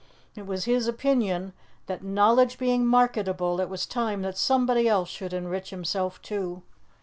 It 0.35 0.47
was 0.47 0.65
his 0.65 0.87
opinion 0.87 1.53
that, 1.85 2.03
knowledge 2.03 2.57
being 2.57 2.87
marketable, 2.87 3.61
it 3.61 3.69
was 3.69 3.85
time 3.85 4.23
that 4.23 4.35
somebody 4.35 4.87
else 4.89 5.09
should 5.09 5.31
enrich 5.31 5.69
himself 5.69 6.19
too. 6.23 6.63